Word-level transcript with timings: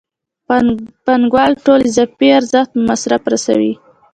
پانګوال 1.05 1.51
ټول 1.65 1.79
اضافي 1.89 2.29
ارزښت 2.39 2.69
په 2.73 2.79
مصرف 2.89 3.21
رسوي 3.33 3.73